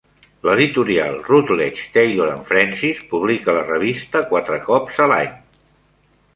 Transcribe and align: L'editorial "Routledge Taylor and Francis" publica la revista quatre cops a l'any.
L'editorial 0.47 1.17
"Routledge 1.27 1.83
Taylor 1.97 2.31
and 2.37 2.49
Francis" 2.49 3.03
publica 3.13 3.57
la 3.61 3.65
revista 3.69 4.25
quatre 4.35 4.61
cops 4.71 5.01
a 5.07 5.11
l'any. 5.15 5.33